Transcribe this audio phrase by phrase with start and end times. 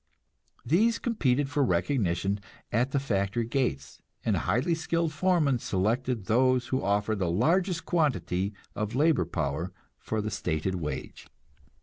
[0.65, 2.39] These competed for recognition
[2.71, 8.55] at the factory gates, and highly skilled foremen selected those who offered the largest quantity
[8.75, 11.27] of labor power for the stated wage.